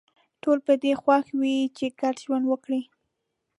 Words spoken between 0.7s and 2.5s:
دې خوښ وي چې ګډ ژوند